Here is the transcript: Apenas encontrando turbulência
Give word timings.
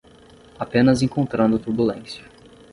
Apenas 0.57 1.03
encontrando 1.03 1.59
turbulência 1.59 2.23